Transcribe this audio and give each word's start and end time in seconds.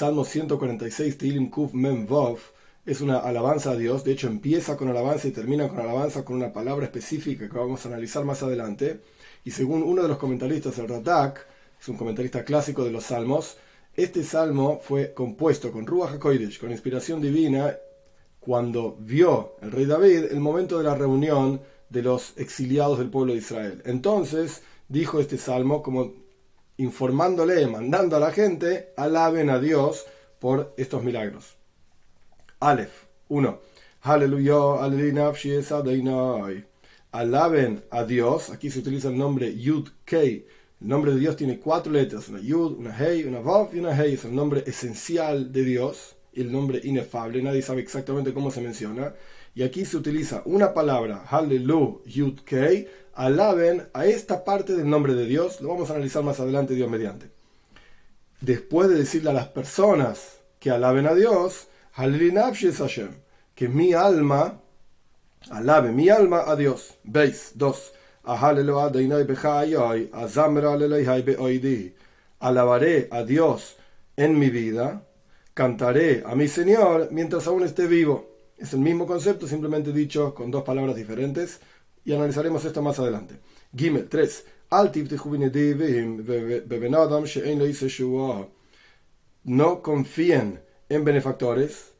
Salmo 0.00 0.24
146, 0.24 1.18
Tilim 1.18 1.50
Kuf 1.50 1.74
Mem 1.74 2.06
Vov, 2.06 2.38
es 2.86 3.02
una 3.02 3.18
alabanza 3.18 3.72
a 3.72 3.76
Dios. 3.76 4.02
De 4.02 4.12
hecho, 4.12 4.28
empieza 4.28 4.74
con 4.74 4.88
alabanza 4.88 5.28
y 5.28 5.30
termina 5.30 5.68
con 5.68 5.78
alabanza 5.78 6.24
con 6.24 6.36
una 6.36 6.54
palabra 6.54 6.86
específica 6.86 7.50
que 7.50 7.58
vamos 7.58 7.84
a 7.84 7.88
analizar 7.88 8.24
más 8.24 8.42
adelante. 8.42 9.02
Y 9.44 9.50
según 9.50 9.82
uno 9.82 10.00
de 10.00 10.08
los 10.08 10.16
comentaristas, 10.16 10.78
el 10.78 10.88
Ratak, 10.88 11.46
es 11.78 11.86
un 11.86 11.98
comentarista 11.98 12.46
clásico 12.46 12.82
de 12.82 12.92
los 12.92 13.04
Salmos, 13.04 13.58
este 13.94 14.24
salmo 14.24 14.80
fue 14.82 15.12
compuesto 15.12 15.70
con 15.70 15.86
Ruach 15.86 16.14
HaKodesh, 16.14 16.58
con 16.58 16.70
inspiración 16.70 17.20
divina, 17.20 17.76
cuando 18.38 18.96
vio 18.98 19.56
el 19.60 19.70
rey 19.70 19.84
David 19.84 20.30
el 20.30 20.40
momento 20.40 20.78
de 20.78 20.84
la 20.84 20.94
reunión 20.94 21.60
de 21.90 22.02
los 22.02 22.38
exiliados 22.38 22.98
del 22.98 23.10
pueblo 23.10 23.34
de 23.34 23.40
Israel. 23.40 23.82
Entonces 23.84 24.62
dijo 24.88 25.20
este 25.20 25.36
salmo 25.36 25.82
como 25.82 26.19
informándole, 26.80 27.66
mandando 27.66 28.16
a 28.16 28.20
la 28.20 28.32
gente, 28.32 28.92
alaben 28.96 29.50
a 29.50 29.58
Dios 29.58 30.06
por 30.38 30.74
estos 30.76 31.04
milagros. 31.04 31.56
Aleph 32.58 33.04
1. 33.28 33.60
Aleluya, 34.02 34.82
Alaben 37.12 37.82
a 37.90 38.04
Dios. 38.04 38.50
Aquí 38.50 38.70
se 38.70 38.78
utiliza 38.78 39.08
el 39.08 39.18
nombre 39.18 39.54
Yud 39.56 39.88
Kei. 40.04 40.46
El 40.80 40.88
nombre 40.88 41.12
de 41.12 41.20
Dios 41.20 41.36
tiene 41.36 41.58
cuatro 41.58 41.92
letras: 41.92 42.28
una 42.28 42.40
Yud, 42.40 42.78
una 42.78 42.96
Hei, 42.96 43.24
una 43.24 43.40
Vav 43.40 43.74
y 43.74 43.80
una 43.80 43.94
Hei. 43.94 44.14
Es 44.14 44.24
el 44.24 44.34
nombre 44.34 44.64
esencial 44.66 45.52
de 45.52 45.64
Dios 45.64 46.16
el 46.34 46.50
nombre 46.50 46.80
inefable. 46.82 47.42
Nadie 47.42 47.62
sabe 47.62 47.82
exactamente 47.82 48.32
cómo 48.32 48.50
se 48.50 48.60
menciona. 48.60 49.14
Y 49.60 49.62
aquí 49.62 49.84
se 49.84 49.98
utiliza 49.98 50.40
una 50.46 50.72
palabra, 50.72 51.22
Hallelu, 51.30 52.00
Yud 52.06 52.40
Kei. 52.46 52.88
Alaben 53.12 53.90
a 53.92 54.06
esta 54.06 54.42
parte 54.42 54.74
del 54.74 54.88
nombre 54.88 55.12
de 55.12 55.26
Dios. 55.26 55.60
Lo 55.60 55.68
vamos 55.68 55.90
a 55.90 55.92
analizar 55.92 56.22
más 56.22 56.40
adelante, 56.40 56.72
Dios 56.72 56.88
mediante. 56.88 57.30
Después 58.40 58.88
de 58.88 58.94
decirle 58.94 59.28
a 59.28 59.34
las 59.34 59.48
personas 59.48 60.40
que 60.58 60.70
alaben 60.70 61.06
a 61.06 61.14
Dios, 61.14 61.68
Hashem, 61.92 63.10
que 63.54 63.68
mi 63.68 63.92
alma 63.92 64.62
alabe 65.50 65.92
mi 65.92 66.08
alma 66.08 66.44
a 66.46 66.56
Dios. 66.56 66.94
Veis, 67.04 67.52
2. 67.56 67.92
Alabaré 72.38 73.08
a 73.10 73.24
Dios 73.24 73.76
en 74.16 74.38
mi 74.38 74.48
vida, 74.48 75.02
cantaré 75.52 76.22
a 76.24 76.34
mi 76.34 76.48
Señor 76.48 77.08
mientras 77.10 77.46
aún 77.46 77.62
esté 77.62 77.86
vivo. 77.86 78.29
Es 78.60 78.74
el 78.74 78.80
mismo 78.80 79.06
concepto, 79.06 79.48
simplemente 79.48 79.90
dicho 79.90 80.34
con 80.34 80.50
dos 80.50 80.64
palabras 80.64 80.94
diferentes, 80.94 81.60
y 82.04 82.12
analizaremos 82.12 82.62
esto 82.66 82.82
más 82.82 82.98
adelante. 82.98 83.40
Gimel 83.74 84.06
3. 84.06 84.44
No 89.44 89.82
confíen 89.82 90.60
en 90.90 91.04
benefactores, 91.04 91.94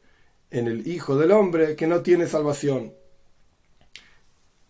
en 0.51 0.67
el 0.67 0.87
Hijo 0.87 1.17
del 1.17 1.31
Hombre 1.31 1.75
que 1.75 1.87
no 1.87 2.01
tiene 2.01 2.27
salvación. 2.27 2.93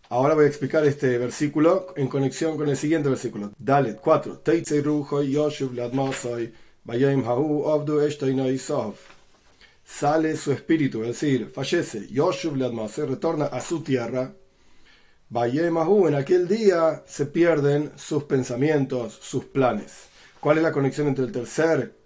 Ahora 0.08 0.34
voy 0.34 0.46
a 0.46 0.48
explicar 0.48 0.86
este 0.86 1.18
versículo 1.18 1.92
en 1.96 2.08
conexión 2.08 2.56
con 2.56 2.70
el 2.70 2.78
siguiente 2.78 3.10
versículo. 3.10 3.52
Dalet 3.58 4.00
4. 4.00 4.40
Sale 9.84 10.36
su 10.36 10.52
espíritu, 10.52 11.02
es 11.02 11.08
decir, 11.08 11.50
fallece. 11.50 12.08
Yoshuv 12.08 12.88
se 12.88 13.06
retorna 13.06 13.46
a 13.46 13.60
su 13.60 13.82
tierra. 13.82 14.34
En 15.34 16.14
aquel 16.14 16.46
día 16.46 17.02
se 17.06 17.26
pierden 17.26 17.92
sus 17.96 18.24
pensamientos, 18.24 19.18
sus 19.22 19.46
planes. 19.46 20.08
¿Cuál 20.40 20.58
es 20.58 20.62
la 20.62 20.72
conexión 20.72 21.08
entre 21.08 21.24
el 21.24 21.32
tercer 21.32 21.96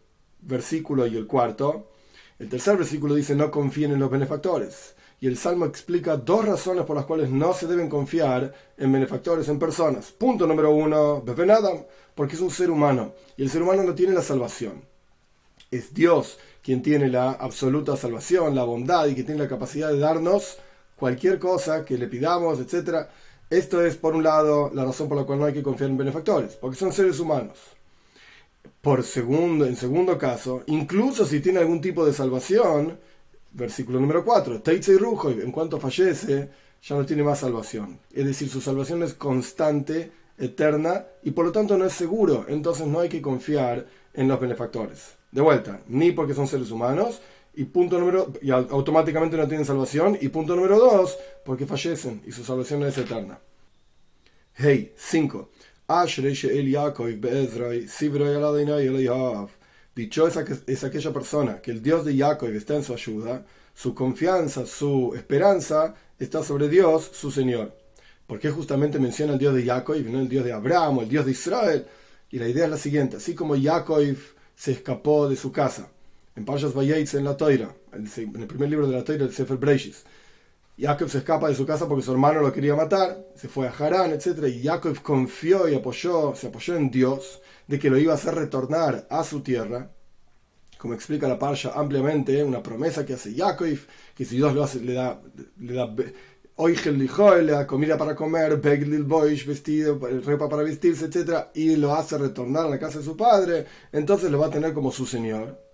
versículo 0.41 1.07
y 1.07 1.17
el 1.17 1.27
cuarto? 1.27 1.91
El 2.39 2.49
tercer 2.49 2.77
versículo 2.77 3.15
dice 3.15 3.35
no 3.35 3.51
confíen 3.51 3.93
en 3.93 3.99
los 3.99 4.11
benefactores. 4.11 4.95
Y 5.19 5.27
el 5.27 5.37
Salmo 5.39 5.65
explica 5.65 6.17
dos 6.17 6.45
razones 6.45 6.85
por 6.85 6.95
las 6.95 7.07
cuales 7.07 7.31
no 7.31 7.55
se 7.55 7.67
deben 7.67 7.89
confiar 7.89 8.53
en 8.77 8.93
benefactores, 8.93 9.49
en 9.49 9.59
personas. 9.59 10.13
Punto 10.13 10.47
número 10.47 10.71
uno, 10.71 11.25
Adam, 11.27 11.85
porque 12.15 12.35
es 12.35 12.41
un 12.41 12.51
ser 12.51 12.71
humano. 12.71 13.15
Y 13.37 13.43
el 13.43 13.51
ser 13.51 13.63
humano 13.63 13.83
no 13.83 13.95
tiene 13.95 14.13
la 14.13 14.23
salvación. 14.23 14.85
Es 15.71 15.95
Dios 15.95 16.39
quien 16.63 16.83
tiene 16.83 17.09
la 17.09 17.33
absoluta 17.33 17.97
salvación, 17.97 18.55
la 18.55 18.65
bondad 18.65 19.07
y 19.07 19.15
que 19.15 19.25
tiene 19.25 19.43
la 19.43 19.49
capacidad 19.49 19.91
de 19.91 19.99
darnos 19.99 20.59
cualquier 20.97 21.39
cosa 21.39 21.85
que 21.85 21.99
le 21.99 22.07
pidamos, 22.07 22.59
etc. 22.61 23.07
Esto 23.51 23.85
es, 23.85 23.97
por 23.97 24.15
un 24.15 24.25
lado, 24.25 24.71
la 24.75 24.85
razón 24.85 25.09
por 25.09 25.19
la 25.19 25.25
cual 25.25 25.39
no 25.39 25.45
hay 25.45 25.55
que 25.55 25.63
confiar 25.63 25.91
en 25.91 25.97
benefactores, 25.97 26.57
porque 26.57 26.77
son 26.77 26.93
seres 26.93 27.21
humanos 27.21 27.77
por 28.87 29.03
segundo, 29.03 29.67
en 29.67 29.75
segundo 29.75 30.17
caso, 30.17 30.63
incluso 30.67 31.27
si 31.27 31.41
tiene 31.41 31.59
algún 31.59 31.81
tipo 31.81 32.07
de 32.07 32.13
salvación, 32.13 32.97
versículo 33.51 33.99
número 33.99 34.25
4, 34.25 34.63
Teitze 34.63 34.97
Rujo, 34.97 35.31
en 35.31 35.51
cuanto 35.51 35.81
fallece, 35.81 36.51
ya 36.81 36.95
no 36.95 37.05
tiene 37.05 37.25
más 37.25 37.41
salvación. 37.41 37.99
Es 38.13 38.25
decir, 38.25 38.49
su 38.49 38.61
salvación 38.61 39.03
es 39.03 39.15
constante, 39.15 40.13
eterna, 40.39 41.05
y 41.25 41.33
por 41.33 41.47
lo 41.47 41.51
tanto 41.51 41.77
no 41.77 41.85
es 41.85 41.95
seguro. 41.95 42.47
Entonces 42.49 42.87
no 42.87 43.01
hay 43.01 43.09
que 43.09 43.21
confiar 43.21 43.87
en 44.15 44.29
los 44.29 44.39
benefactores. 44.39 45.16
De 45.31 45.41
vuelta, 45.41 45.83
ni 45.89 46.13
porque 46.13 46.35
son 46.35 46.47
seres 46.47 46.71
humanos, 46.71 47.21
y 47.55 47.65
punto 47.65 47.99
número, 47.99 48.33
y 48.43 48.51
automáticamente 48.51 49.37
no 49.37 49.49
tienen 49.49 49.65
salvación, 49.65 50.19
y 50.21 50.29
punto 50.29 50.55
número 50.55 50.79
2, 50.79 51.19
porque 51.45 51.67
fallecen 51.67 52.23
y 52.27 52.33
su 52.33 52.45
salvación 52.45 52.81
no 52.81 52.87
es 52.87 52.99
eterna. 52.99 53.39
Hey, 54.55 54.93
5. 54.97 55.51
Dicho 59.95 60.27
es 60.27 60.85
aquella 60.85 61.13
persona 61.13 61.61
que 61.61 61.71
el 61.71 61.83
Dios 61.83 62.05
de 62.05 62.17
Jacob 62.17 62.51
está 62.51 62.75
en 62.75 62.83
su 62.83 62.93
ayuda, 62.93 63.47
su 63.75 63.95
confianza, 63.95 64.67
su 64.67 65.15
esperanza 65.15 65.95
está 66.19 66.43
sobre 66.43 66.69
Dios, 66.69 67.11
su 67.13 67.31
Señor. 67.31 67.75
Porque 68.27 68.51
justamente 68.51 68.99
menciona 68.99 69.35
el 69.35 69.39
Dios 69.39 69.55
de 69.55 69.65
Jacob 69.65 69.97
no 69.97 70.21
el 70.21 70.29
Dios 70.29 70.45
de 70.45 70.53
Abraham 70.53 70.99
el 71.01 71.09
Dios 71.09 71.25
de 71.25 71.31
Israel. 71.31 71.87
Y 72.31 72.39
la 72.39 72.49
idea 72.49 72.65
es 72.65 72.71
la 72.71 72.77
siguiente: 72.77 73.19
así 73.19 73.35
como 73.35 73.55
Jacob 73.57 74.03
se 74.57 74.73
escapó 74.73 75.29
de 75.29 75.37
su 75.37 75.53
casa, 75.53 75.89
en 76.35 76.45
Parshas 76.45 76.75
Vayetz 76.75 77.15
en 77.15 77.25
la 77.25 77.37
Toira, 77.37 77.73
en 77.93 78.07
el 78.41 78.47
primer 78.49 78.69
libro 78.69 78.89
de 78.89 78.97
la 78.97 79.05
Toira, 79.05 79.25
el 79.25 79.33
Sefer 79.33 79.57
Breishis, 79.57 80.05
Jacob 80.79 81.09
se 81.09 81.19
escapa 81.19 81.49
de 81.49 81.55
su 81.55 81.65
casa 81.65 81.89
porque 81.89 82.05
su 82.05 82.13
hermano 82.13 82.41
lo 82.43 82.53
quería 82.53 82.77
matar, 82.77 83.25
se 83.35 83.49
fue 83.49 83.67
a 83.67 83.71
Harán, 83.71 84.11
etc. 84.11 84.47
Y 84.49 84.63
Jacob 84.63 85.01
confió 85.01 85.69
y 85.69 85.75
apoyó, 85.75 86.35
se 86.35 86.49
apoyó 86.49 86.77
en 86.77 86.91
Dios 86.91 87.41
de 87.67 87.79
que 87.79 87.89
lo 87.89 87.97
iba 87.99 88.13
a 88.13 88.17
hacer 88.17 88.35
retornar 88.35 89.07
a 89.09 89.25
su 89.25 89.41
tierra. 89.41 89.91
Como 90.77 90.93
explica 90.93 91.27
la 91.27 91.39
Parsha 91.39 91.73
ampliamente, 91.75 92.45
una 92.45 92.63
promesa 92.63 93.07
que 93.07 93.15
hace 93.15 93.35
Jacob, 93.35 93.79
que 94.15 94.25
si 94.27 94.37
Dios 94.37 94.55
lo 94.55 94.63
hace, 94.63 94.81
le 94.81 94.95
le 95.59 95.73
da 95.73 95.95
le 96.59 97.53
da 97.53 97.67
comida 97.67 97.99
para 97.99 98.15
comer, 98.15 98.57
Beglil 98.57 99.05
Boish, 99.05 99.47
vestido, 99.47 99.99
ropa 100.25 100.49
para 100.49 100.63
vestirse, 100.63 101.05
etc. 101.05 101.49
Y 101.55 101.77
lo 101.77 101.95
hace 101.95 102.17
retornar 102.17 102.67
a 102.67 102.71
la 102.71 102.79
casa 102.79 102.99
de 102.99 103.05
su 103.05 103.17
padre, 103.17 103.67
entonces 103.93 104.31
lo 104.31 104.39
va 104.39 104.47
a 104.47 104.51
tener 104.51 104.73
como 104.73 104.91
su 104.91 105.05
Señor. 105.05 105.67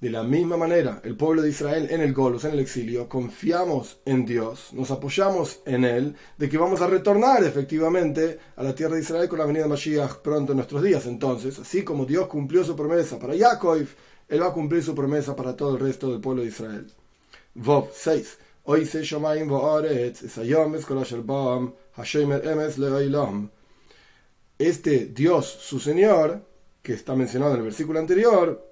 De 0.00 0.10
la 0.10 0.22
misma 0.22 0.56
manera, 0.56 1.00
el 1.02 1.16
pueblo 1.16 1.42
de 1.42 1.50
Israel 1.50 1.88
en 1.90 2.00
el 2.00 2.14
Golos, 2.14 2.44
en 2.44 2.52
el 2.52 2.60
exilio, 2.60 3.08
confiamos 3.08 4.00
en 4.04 4.24
Dios, 4.24 4.68
nos 4.72 4.92
apoyamos 4.92 5.60
en 5.66 5.84
Él, 5.84 6.14
de 6.38 6.48
que 6.48 6.56
vamos 6.56 6.80
a 6.80 6.86
retornar 6.86 7.42
efectivamente 7.42 8.38
a 8.54 8.62
la 8.62 8.76
tierra 8.76 8.94
de 8.94 9.00
Israel 9.00 9.28
con 9.28 9.40
la 9.40 9.44
venida 9.44 9.64
de 9.64 9.68
Mashiach 9.68 10.18
pronto 10.22 10.52
en 10.52 10.58
nuestros 10.58 10.84
días. 10.84 11.04
Entonces, 11.06 11.58
así 11.58 11.82
como 11.82 12.06
Dios 12.06 12.28
cumplió 12.28 12.62
su 12.64 12.76
promesa 12.76 13.18
para 13.18 13.36
Jacob, 13.36 13.84
Él 14.28 14.40
va 14.40 14.46
a 14.46 14.52
cumplir 14.52 14.84
su 14.84 14.94
promesa 14.94 15.34
para 15.34 15.56
todo 15.56 15.74
el 15.74 15.80
resto 15.80 16.12
del 16.12 16.20
pueblo 16.20 16.42
de 16.42 16.48
Israel. 16.48 16.86
Vov 17.54 17.90
6. 17.92 18.38
Este 24.58 25.06
Dios, 25.06 25.46
su 25.46 25.80
Señor, 25.80 26.42
que 26.82 26.92
está 26.92 27.14
mencionado 27.14 27.52
en 27.52 27.60
el 27.60 27.64
versículo 27.64 27.98
anterior, 27.98 28.62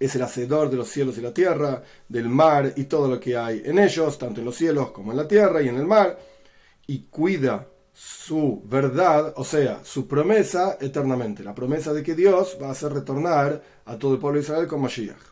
es 0.00 0.16
el 0.16 0.22
hacedor 0.22 0.70
de 0.70 0.76
los 0.76 0.88
cielos 0.88 1.16
y 1.18 1.20
la 1.20 1.32
tierra, 1.32 1.84
del 2.08 2.28
mar 2.28 2.72
y 2.74 2.84
todo 2.86 3.06
lo 3.06 3.20
que 3.20 3.36
hay 3.36 3.62
en 3.64 3.78
ellos, 3.78 4.18
tanto 4.18 4.40
en 4.40 4.46
los 4.46 4.56
cielos 4.56 4.90
como 4.90 5.12
en 5.12 5.18
la 5.18 5.28
tierra 5.28 5.62
y 5.62 5.68
en 5.68 5.76
el 5.76 5.86
mar, 5.86 6.18
y 6.88 7.04
cuida 7.04 7.68
su 7.92 8.60
verdad, 8.64 9.34
o 9.36 9.44
sea, 9.44 9.84
su 9.84 10.08
promesa 10.08 10.78
eternamente, 10.80 11.44
la 11.44 11.54
promesa 11.54 11.92
de 11.92 12.02
que 12.02 12.16
Dios 12.16 12.58
va 12.60 12.70
a 12.70 12.72
hacer 12.72 12.92
retornar 12.92 13.62
a 13.84 13.96
todo 13.96 14.14
el 14.14 14.18
pueblo 14.18 14.40
de 14.40 14.44
Israel 14.44 14.66
con 14.66 14.80
Mashiach. 14.80 15.31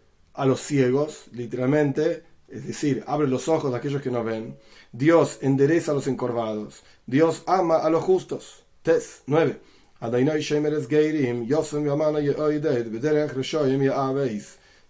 a 0.33 0.45
los 0.45 0.61
ciegos, 0.61 1.25
literalmente, 1.31 2.23
es 2.47 2.67
decir, 2.67 3.03
abre 3.07 3.27
los 3.27 3.47
ojos 3.47 3.71
de 3.71 3.77
aquellos 3.77 4.01
que 4.01 4.11
no 4.11 4.23
ven. 4.23 4.57
Dios 4.91 5.39
endereza 5.41 5.91
a 5.91 5.95
los 5.95 6.07
encorvados. 6.07 6.83
Dios 7.05 7.43
ama 7.47 7.77
a 7.77 7.89
los 7.89 8.03
justos. 8.03 8.63
Tes 8.81 9.23
9. 9.27 9.59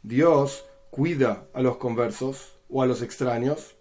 Dios 0.03 0.65
cuida 0.89 1.45
a 1.53 1.61
los 1.61 1.77
conversos 1.77 2.55
o 2.69 2.81
a 2.81 2.85
los 2.85 3.01
extraños, 3.01 3.75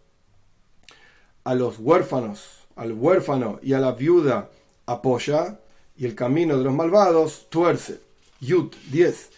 a 1.45 1.55
los 1.55 1.79
huérfanos, 1.79 2.67
al 2.75 2.93
huérfano 2.93 3.61
y 3.63 3.75
a 3.75 3.79
la 3.79 3.93
viuda 3.93 4.51
apoya, 4.87 5.61
y 5.97 6.07
el 6.07 6.15
camino 6.15 6.57
de 6.57 6.65
los 6.65 6.73
malvados 6.73 7.49
tuerce. 7.51 8.01
Yud 8.41 8.75
10. 8.91 9.31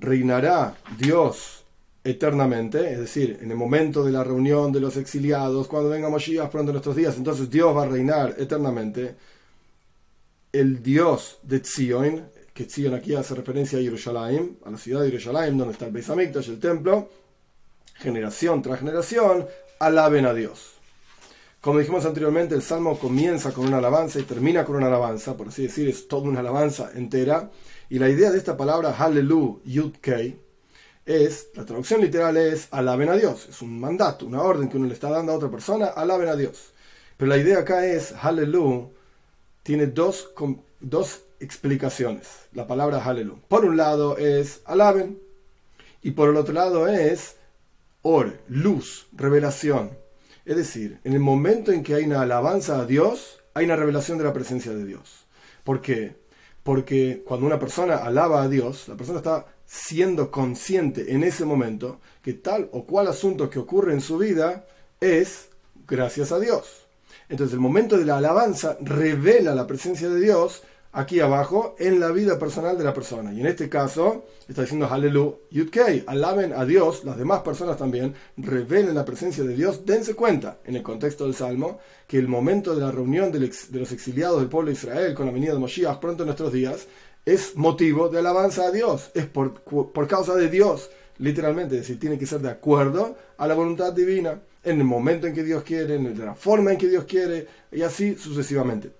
Reinará 0.00 0.76
Dios 0.96 1.64
eternamente, 2.04 2.92
es 2.92 2.98
decir, 2.98 3.38
en 3.42 3.50
el 3.50 3.56
momento 3.56 4.04
de 4.04 4.12
la 4.12 4.24
reunión 4.24 4.72
de 4.72 4.80
los 4.80 4.96
exiliados, 4.96 5.68
cuando 5.68 5.90
venga 5.90 6.08
Moshiach 6.08 6.50
pronto 6.50 6.70
en 6.70 6.74
nuestros 6.74 6.96
días, 6.96 7.16
entonces 7.16 7.50
Dios 7.50 7.76
va 7.76 7.82
a 7.82 7.88
reinar 7.88 8.34
eternamente. 8.38 9.16
El 10.50 10.82
Dios 10.82 11.38
de 11.42 11.60
Tzion, 11.60 12.30
que 12.54 12.64
Tzion 12.64 12.94
aquí 12.94 13.14
hace 13.14 13.34
referencia 13.34 13.78
a 13.78 13.82
Jerusalén, 13.82 14.58
a 14.64 14.70
la 14.70 14.78
ciudad 14.78 15.02
de 15.02 15.10
Jerusalén, 15.10 15.58
donde 15.58 15.72
está 15.72 15.86
el 15.86 15.92
Beis 15.92 16.08
Hamikdash, 16.08 16.48
el 16.48 16.58
templo, 16.58 17.10
generación 17.94 18.62
tras 18.62 18.78
generación, 18.78 19.46
alaben 19.78 20.26
a 20.26 20.32
Dios. 20.32 20.77
Como 21.60 21.80
dijimos 21.80 22.04
anteriormente, 22.04 22.54
el 22.54 22.62
salmo 22.62 22.98
comienza 22.98 23.52
con 23.52 23.66
una 23.66 23.78
alabanza 23.78 24.20
y 24.20 24.22
termina 24.22 24.64
con 24.64 24.76
una 24.76 24.86
alabanza, 24.86 25.36
por 25.36 25.48
así 25.48 25.64
decir, 25.64 25.88
es 25.88 26.06
toda 26.06 26.28
una 26.28 26.38
alabanza 26.38 26.92
entera. 26.94 27.50
Y 27.90 27.98
la 27.98 28.08
idea 28.08 28.30
de 28.30 28.38
esta 28.38 28.56
palabra, 28.56 28.92
Hallelu 28.92 29.60
Yud 29.64 29.94
es, 31.04 31.48
la 31.54 31.64
traducción 31.64 32.00
literal 32.00 32.36
es 32.36 32.68
alaben 32.70 33.08
a 33.08 33.16
Dios. 33.16 33.48
Es 33.48 33.60
un 33.60 33.80
mandato, 33.80 34.26
una 34.26 34.42
orden 34.42 34.68
que 34.68 34.76
uno 34.76 34.86
le 34.86 34.94
está 34.94 35.10
dando 35.10 35.32
a 35.32 35.36
otra 35.36 35.50
persona, 35.50 35.86
alaben 35.86 36.28
a 36.28 36.36
Dios. 36.36 36.72
Pero 37.16 37.28
la 37.28 37.38
idea 37.38 37.58
acá 37.58 37.84
es, 37.86 38.12
Hallelu 38.12 38.92
tiene 39.64 39.88
dos, 39.88 40.30
dos 40.78 41.22
explicaciones, 41.40 42.28
la 42.52 42.68
palabra 42.68 43.02
Hallelu. 43.02 43.40
Por 43.48 43.64
un 43.64 43.76
lado 43.76 44.16
es 44.16 44.60
alaben, 44.64 45.18
y 46.02 46.12
por 46.12 46.28
el 46.28 46.36
otro 46.36 46.54
lado 46.54 46.86
es 46.86 47.34
or, 48.02 48.38
luz, 48.48 49.08
revelación. 49.12 49.90
Es 50.48 50.56
decir, 50.56 50.98
en 51.04 51.12
el 51.12 51.20
momento 51.20 51.72
en 51.72 51.82
que 51.82 51.94
hay 51.94 52.04
una 52.04 52.22
alabanza 52.22 52.80
a 52.80 52.86
Dios, 52.86 53.38
hay 53.52 53.66
una 53.66 53.76
revelación 53.76 54.16
de 54.16 54.24
la 54.24 54.32
presencia 54.32 54.72
de 54.72 54.82
Dios. 54.82 55.26
¿Por 55.62 55.82
qué? 55.82 56.16
Porque 56.62 57.22
cuando 57.26 57.44
una 57.44 57.58
persona 57.58 57.96
alaba 57.96 58.42
a 58.42 58.48
Dios, 58.48 58.88
la 58.88 58.96
persona 58.96 59.18
está 59.18 59.44
siendo 59.66 60.30
consciente 60.30 61.12
en 61.12 61.22
ese 61.22 61.44
momento 61.44 62.00
que 62.22 62.32
tal 62.32 62.70
o 62.72 62.86
cual 62.86 63.08
asunto 63.08 63.50
que 63.50 63.58
ocurre 63.58 63.92
en 63.92 64.00
su 64.00 64.16
vida 64.16 64.64
es 65.02 65.50
gracias 65.86 66.32
a 66.32 66.40
Dios. 66.40 66.86
Entonces 67.28 67.52
el 67.52 67.60
momento 67.60 67.98
de 67.98 68.06
la 68.06 68.16
alabanza 68.16 68.78
revela 68.80 69.54
la 69.54 69.66
presencia 69.66 70.08
de 70.08 70.18
Dios 70.18 70.62
aquí 70.92 71.20
abajo 71.20 71.76
en 71.78 72.00
la 72.00 72.10
vida 72.10 72.38
personal 72.38 72.76
de 72.78 72.84
la 72.84 72.94
persona. 72.94 73.32
Y 73.32 73.40
en 73.40 73.46
este 73.46 73.68
caso 73.68 74.26
está 74.48 74.62
diciendo 74.62 74.88
Hallelu 74.88 75.38
Yudkei, 75.50 76.04
alaben 76.06 76.52
a 76.52 76.64
Dios, 76.64 77.04
las 77.04 77.16
demás 77.16 77.40
personas 77.42 77.76
también 77.76 78.14
revelen 78.36 78.94
la 78.94 79.04
presencia 79.04 79.44
de 79.44 79.54
Dios. 79.54 79.84
Dense 79.84 80.14
cuenta, 80.14 80.58
en 80.64 80.76
el 80.76 80.82
contexto 80.82 81.24
del 81.24 81.34
Salmo, 81.34 81.78
que 82.06 82.18
el 82.18 82.28
momento 82.28 82.74
de 82.74 82.80
la 82.80 82.90
reunión 82.90 83.30
de 83.30 83.40
los 83.40 83.92
exiliados 83.92 84.40
del 84.40 84.48
pueblo 84.48 84.68
de 84.68 84.74
Israel 84.74 85.14
con 85.14 85.26
la 85.26 85.32
venida 85.32 85.52
de 85.52 85.58
Moshiach 85.58 85.98
pronto 85.98 86.22
en 86.22 86.28
nuestros 86.28 86.52
días 86.52 86.86
es 87.24 87.56
motivo 87.56 88.08
de 88.08 88.20
alabanza 88.20 88.68
a 88.68 88.70
Dios, 88.70 89.10
es 89.14 89.26
por, 89.26 89.60
por 89.60 90.08
causa 90.08 90.34
de 90.34 90.48
Dios, 90.48 90.90
literalmente, 91.18 91.74
es 91.74 91.82
decir, 91.82 92.00
tiene 92.00 92.18
que 92.18 92.24
ser 92.24 92.40
de 92.40 92.48
acuerdo 92.48 93.16
a 93.36 93.46
la 93.46 93.54
voluntad 93.54 93.92
divina, 93.92 94.40
en 94.64 94.78
el 94.78 94.84
momento 94.84 95.26
en 95.26 95.34
que 95.34 95.44
Dios 95.44 95.62
quiere, 95.62 95.96
en 95.96 96.18
la 96.18 96.34
forma 96.34 96.72
en 96.72 96.78
que 96.78 96.88
Dios 96.88 97.04
quiere, 97.04 97.46
y 97.70 97.82
así 97.82 98.16
sucesivamente. 98.16 98.97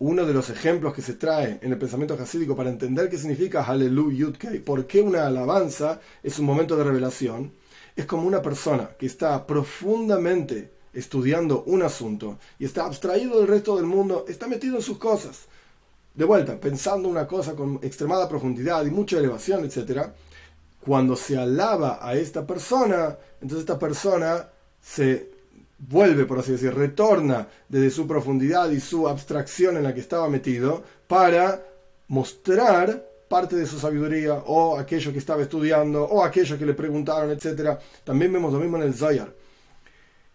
Uno 0.00 0.24
de 0.24 0.32
los 0.32 0.48
ejemplos 0.48 0.94
que 0.94 1.02
se 1.02 1.12
trae 1.12 1.58
en 1.60 1.72
el 1.72 1.78
pensamiento 1.78 2.14
hasídico 2.14 2.56
para 2.56 2.70
entender 2.70 3.10
qué 3.10 3.18
significa 3.18 3.62
Hallelujah 3.62 4.32
por 4.64 4.86
qué 4.86 5.02
una 5.02 5.26
alabanza 5.26 6.00
es 6.22 6.38
un 6.38 6.46
momento 6.46 6.74
de 6.74 6.84
revelación, 6.84 7.52
es 7.94 8.06
como 8.06 8.26
una 8.26 8.40
persona 8.40 8.92
que 8.98 9.04
está 9.04 9.46
profundamente 9.46 10.72
estudiando 10.94 11.64
un 11.64 11.82
asunto 11.82 12.38
y 12.58 12.64
está 12.64 12.86
abstraído 12.86 13.40
del 13.40 13.48
resto 13.48 13.76
del 13.76 13.84
mundo, 13.84 14.24
está 14.26 14.48
metido 14.48 14.76
en 14.76 14.82
sus 14.82 14.96
cosas 14.96 15.40
de 16.14 16.24
vuelta, 16.24 16.58
pensando 16.58 17.06
una 17.06 17.26
cosa 17.26 17.54
con 17.54 17.78
extremada 17.82 18.26
profundidad 18.26 18.86
y 18.86 18.90
mucha 18.90 19.18
elevación, 19.18 19.66
etc., 19.66 20.08
cuando 20.80 21.14
se 21.14 21.36
alaba 21.36 21.98
a 22.00 22.14
esta 22.14 22.46
persona, 22.46 23.18
entonces 23.34 23.60
esta 23.60 23.78
persona 23.78 24.48
se 24.80 25.39
vuelve, 25.80 26.26
por 26.26 26.38
así 26.38 26.52
decir, 26.52 26.74
retorna 26.74 27.48
desde 27.68 27.90
su 27.90 28.06
profundidad 28.06 28.70
y 28.70 28.80
su 28.80 29.08
abstracción 29.08 29.76
en 29.76 29.84
la 29.84 29.94
que 29.94 30.00
estaba 30.00 30.28
metido 30.28 30.82
para 31.06 31.62
mostrar 32.08 33.08
parte 33.28 33.56
de 33.56 33.66
su 33.66 33.78
sabiduría 33.78 34.34
o 34.46 34.76
aquello 34.78 35.12
que 35.12 35.18
estaba 35.18 35.42
estudiando 35.42 36.04
o 36.04 36.24
aquello 36.24 36.58
que 36.58 36.66
le 36.66 36.74
preguntaron, 36.74 37.30
etc. 37.30 37.78
También 38.04 38.32
vemos 38.32 38.52
lo 38.52 38.58
mismo 38.58 38.76
en 38.76 38.82
el 38.82 38.94
Zayar. 38.94 39.32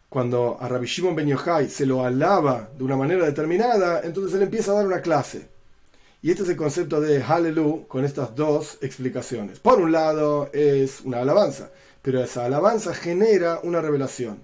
Cuando 0.10 0.58
a 0.60 0.68
Rabbi 0.68 0.86
Shimon 0.86 1.14
Ben 1.14 1.28
Yochai 1.28 1.70
se 1.70 1.86
lo 1.86 2.04
alaba 2.04 2.70
de 2.76 2.84
una 2.84 2.96
manera 2.96 3.26
determinada, 3.26 4.02
entonces 4.04 4.34
él 4.36 4.44
empieza 4.44 4.72
a 4.72 4.76
dar 4.76 4.88
una 4.88 5.02
clase. 5.02 5.50
Y 6.22 6.32
este 6.32 6.44
es 6.44 6.50
el 6.50 6.56
concepto 6.56 7.02
de 7.02 7.22
Hallelu 7.22 7.86
con 7.88 8.06
estas 8.06 8.34
dos 8.34 8.78
explicaciones. 8.82 9.60
Por 9.60 9.80
un 9.80 9.92
lado 9.92 10.50
es 10.54 11.02
una 11.02 11.20
alabanza, 11.20 11.70
pero 12.02 12.24
esa 12.24 12.46
alabanza 12.46 12.94
genera 12.94 13.60
una 13.62 13.82
revelación. 13.82 14.40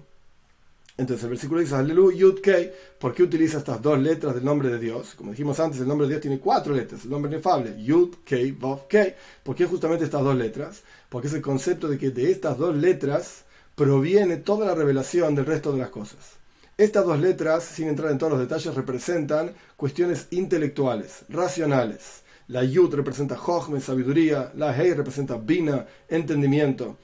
Entonces 0.96 1.24
el 1.24 1.30
versículo 1.30 1.60
dice 1.60 1.74
Hallelu 1.74 2.12
Yud 2.12 2.40
Kei. 2.40 2.70
¿Por 2.98 3.14
qué 3.14 3.22
utiliza 3.22 3.58
estas 3.58 3.80
dos 3.80 3.98
letras 3.98 4.34
del 4.34 4.44
nombre 4.44 4.68
de 4.68 4.78
Dios? 4.78 5.14
Como 5.14 5.30
dijimos 5.30 5.58
antes, 5.58 5.80
el 5.80 5.88
nombre 5.88 6.06
de 6.06 6.12
Dios 6.12 6.22
tiene 6.22 6.38
cuatro 6.38 6.74
letras, 6.74 7.04
el 7.04 7.10
nombre 7.10 7.32
inefable, 7.32 7.82
Yud 7.82 8.16
Kei 8.24 8.52
Vav 8.52 8.86
Kei. 8.88 9.14
¿Por 9.42 9.56
qué 9.56 9.66
justamente 9.66 10.04
estas 10.04 10.22
dos 10.22 10.36
letras? 10.36 10.82
Porque 11.08 11.28
es 11.28 11.34
el 11.34 11.42
concepto 11.42 11.88
de 11.88 11.98
que 11.98 12.10
de 12.10 12.30
estas 12.30 12.58
dos 12.58 12.76
letras 12.76 13.44
proviene 13.74 14.36
toda 14.36 14.66
la 14.66 14.74
revelación 14.74 15.34
del 15.34 15.46
resto 15.46 15.72
de 15.72 15.78
las 15.78 15.88
cosas. 15.88 16.42
Estas 16.76 17.04
dos 17.04 17.18
letras, 17.18 17.64
sin 17.64 17.88
entrar 17.88 18.10
en 18.10 18.18
todos 18.18 18.32
los 18.32 18.40
detalles, 18.40 18.74
representan 18.74 19.52
cuestiones 19.76 20.26
intelectuales, 20.30 21.24
racionales. 21.28 22.22
La 22.48 22.64
Yud 22.64 22.94
representa 22.94 23.36
Jochme, 23.36 23.80
sabiduría, 23.80 24.52
la 24.56 24.76
Hei 24.76 24.92
representa 24.94 25.36
Bina, 25.36 25.86
entendimiento. 26.08 26.98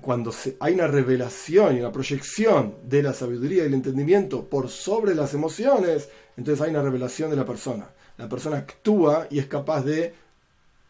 Cuando 0.00 0.32
hay 0.60 0.74
una 0.74 0.86
revelación 0.86 1.76
y 1.76 1.80
una 1.80 1.92
proyección 1.92 2.74
de 2.84 3.02
la 3.02 3.12
sabiduría 3.12 3.62
y 3.62 3.66
el 3.66 3.74
entendimiento 3.74 4.44
por 4.44 4.68
sobre 4.68 5.14
las 5.14 5.34
emociones, 5.34 6.08
entonces 6.36 6.62
hay 6.64 6.70
una 6.70 6.82
revelación 6.82 7.30
de 7.30 7.36
la 7.36 7.44
persona. 7.44 7.88
La 8.18 8.28
persona 8.28 8.58
actúa 8.58 9.26
y 9.30 9.38
es 9.38 9.46
capaz 9.46 9.82
de 9.82 10.14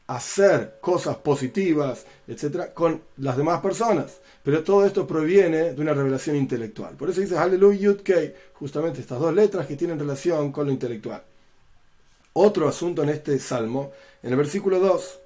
hacer 0.06 0.78
cosas 0.80 1.16
positivas, 1.16 2.06
etcétera, 2.26 2.72
con 2.72 3.02
las 3.18 3.36
demás 3.36 3.60
personas. 3.60 4.20
Pero 4.42 4.62
todo 4.62 4.86
esto 4.86 5.06
proviene 5.06 5.72
de 5.72 5.80
una 5.80 5.94
revelación 5.94 6.36
intelectual. 6.36 6.94
Por 6.94 7.10
eso 7.10 7.20
dice 7.20 7.36
Hallelujah 7.36 7.80
Yud 7.80 8.00
justamente 8.54 9.00
estas 9.00 9.18
dos 9.18 9.34
letras 9.34 9.66
que 9.66 9.76
tienen 9.76 9.98
relación 9.98 10.52
con 10.52 10.66
lo 10.66 10.72
intelectual. 10.72 11.22
Otro 12.32 12.68
asunto 12.68 13.02
en 13.02 13.08
este 13.08 13.38
salmo, 13.38 13.92
en 14.22 14.30
el 14.30 14.36
versículo 14.36 14.78
2, 14.78 15.20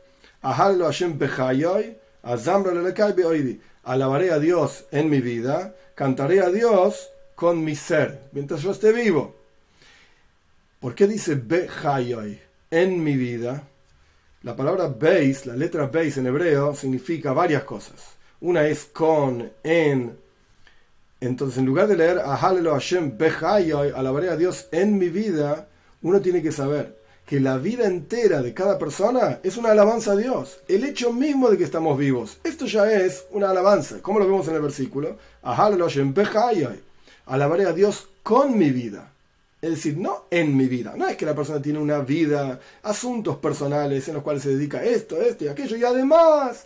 Alabaré 3.84 4.30
a 4.30 4.38
Dios 4.38 4.84
en 4.90 5.08
mi 5.08 5.20
vida, 5.20 5.74
cantaré 5.94 6.40
a 6.40 6.50
Dios 6.50 7.10
con 7.34 7.64
mi 7.64 7.74
ser, 7.74 8.28
mientras 8.32 8.62
yo 8.62 8.72
esté 8.72 8.92
vivo. 8.92 9.34
¿Por 10.78 10.94
qué 10.94 11.06
dice 11.06 11.34
Behayoy 11.34 12.38
en 12.70 13.02
mi 13.02 13.16
vida? 13.16 13.66
La 14.42 14.56
palabra 14.56 14.88
Beis, 14.88 15.46
la 15.46 15.56
letra 15.56 15.86
Beis 15.86 16.18
en 16.18 16.26
hebreo, 16.26 16.74
significa 16.74 17.32
varias 17.32 17.64
cosas. 17.64 18.16
Una 18.40 18.66
es 18.66 18.84
con, 18.86 19.50
en. 19.62 20.18
Entonces, 21.20 21.58
en 21.58 21.66
lugar 21.66 21.86
de 21.86 21.96
leer 21.96 22.18
Ahalelo 22.18 22.72
Hashem 22.72 23.18
alabaré 23.94 24.30
a 24.30 24.36
Dios 24.36 24.68
en 24.72 24.98
mi 24.98 25.08
vida, 25.08 25.68
uno 26.02 26.20
tiene 26.20 26.42
que 26.42 26.52
saber 26.52 26.99
que 27.30 27.38
la 27.38 27.58
vida 27.58 27.86
entera 27.86 28.42
de 28.42 28.52
cada 28.52 28.76
persona 28.76 29.38
es 29.44 29.56
una 29.56 29.70
alabanza 29.70 30.14
a 30.14 30.16
Dios. 30.16 30.62
El 30.66 30.82
hecho 30.82 31.12
mismo 31.12 31.48
de 31.48 31.56
que 31.56 31.62
estamos 31.62 31.96
vivos. 31.96 32.38
Esto 32.42 32.66
ya 32.66 32.90
es 32.90 33.24
una 33.30 33.50
alabanza. 33.50 33.98
¿Cómo 34.02 34.18
lo 34.18 34.26
vemos 34.26 34.48
en 34.48 34.56
el 34.56 34.60
versículo? 34.60 35.16
Alabaré 37.26 37.66
a 37.66 37.72
Dios 37.72 38.08
con 38.24 38.58
mi 38.58 38.70
vida. 38.72 39.12
Es 39.62 39.70
decir, 39.70 39.96
no 39.96 40.24
en 40.28 40.56
mi 40.56 40.66
vida. 40.66 40.94
No 40.96 41.06
es 41.06 41.16
que 41.16 41.24
la 41.24 41.36
persona 41.36 41.62
tiene 41.62 41.78
una 41.78 42.00
vida, 42.00 42.58
asuntos 42.82 43.36
personales 43.36 44.08
en 44.08 44.14
los 44.14 44.24
cuales 44.24 44.42
se 44.42 44.56
dedica 44.56 44.78
a 44.78 44.84
esto, 44.84 45.22
esto 45.22 45.44
y 45.44 45.48
aquello, 45.48 45.76
y 45.76 45.84
además 45.84 46.64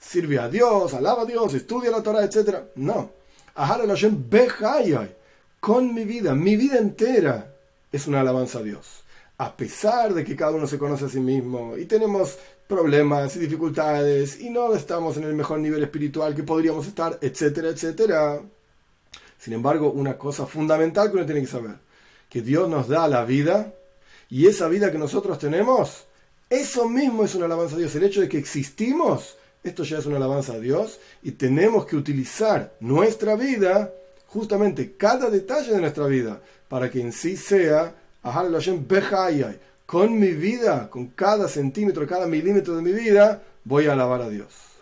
sirve 0.00 0.38
a 0.38 0.48
Dios, 0.48 0.94
alaba 0.94 1.24
a 1.24 1.26
Dios, 1.26 1.52
estudia 1.52 1.90
la 1.90 2.02
Torah, 2.02 2.24
etc. 2.24 2.60
No. 2.76 3.10
Con 5.60 5.92
mi 5.92 6.04
vida, 6.04 6.34
mi 6.34 6.56
vida 6.56 6.78
entera 6.78 7.52
es 7.92 8.06
una 8.06 8.20
alabanza 8.20 8.60
a 8.60 8.62
Dios. 8.62 9.02
A 9.38 9.56
pesar 9.56 10.14
de 10.14 10.24
que 10.24 10.36
cada 10.36 10.52
uno 10.52 10.66
se 10.66 10.78
conoce 10.78 11.04
a 11.04 11.08
sí 11.08 11.20
mismo 11.20 11.76
y 11.76 11.84
tenemos 11.84 12.38
problemas 12.66 13.36
y 13.36 13.40
dificultades 13.40 14.40
y 14.40 14.50
no 14.50 14.74
estamos 14.74 15.16
en 15.16 15.24
el 15.24 15.34
mejor 15.34 15.60
nivel 15.60 15.82
espiritual 15.82 16.34
que 16.34 16.42
podríamos 16.42 16.86
estar, 16.86 17.18
etcétera, 17.20 17.68
etcétera. 17.68 18.40
Sin 19.38 19.52
embargo, 19.52 19.92
una 19.92 20.16
cosa 20.16 20.46
fundamental 20.46 21.10
que 21.10 21.16
uno 21.16 21.26
tiene 21.26 21.42
que 21.42 21.46
saber, 21.46 21.76
que 22.28 22.40
Dios 22.40 22.68
nos 22.68 22.88
da 22.88 23.06
la 23.08 23.24
vida 23.24 23.72
y 24.28 24.46
esa 24.46 24.68
vida 24.68 24.90
que 24.90 24.98
nosotros 24.98 25.38
tenemos, 25.38 26.06
eso 26.48 26.88
mismo 26.88 27.24
es 27.24 27.34
una 27.34 27.46
alabanza 27.46 27.76
a 27.76 27.78
Dios. 27.78 27.94
El 27.94 28.04
hecho 28.04 28.20
de 28.20 28.28
que 28.28 28.38
existimos, 28.38 29.36
esto 29.62 29.84
ya 29.84 29.98
es 29.98 30.06
una 30.06 30.16
alabanza 30.16 30.54
a 30.54 30.58
Dios 30.58 30.98
y 31.22 31.32
tenemos 31.32 31.86
que 31.86 31.96
utilizar 31.96 32.74
nuestra 32.80 33.36
vida, 33.36 33.92
justamente 34.26 34.96
cada 34.96 35.28
detalle 35.28 35.72
de 35.72 35.80
nuestra 35.80 36.06
vida, 36.06 36.40
para 36.68 36.90
que 36.90 37.00
en 37.00 37.12
sí 37.12 37.36
sea 37.36 37.94
con 39.86 40.18
mi 40.18 40.32
vida, 40.32 40.90
con 40.90 41.06
cada 41.06 41.46
centímetro, 41.48 42.06
cada 42.06 42.26
milímetro 42.26 42.74
de 42.76 42.82
mi 42.82 42.92
vida, 42.92 43.42
voy 43.64 43.86
a 43.86 43.92
alabar 43.92 44.20
a 44.20 44.28
Dios. 44.28 44.75